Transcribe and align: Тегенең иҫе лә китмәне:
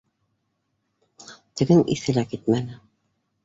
Тегенең 1.61 1.87
иҫе 1.99 2.19
лә 2.19 2.27
китмәне: 2.35 2.83